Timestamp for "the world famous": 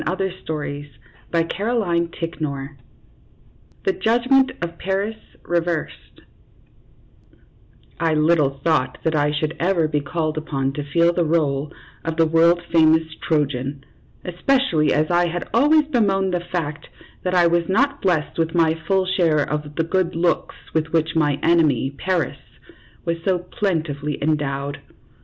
12.17-13.13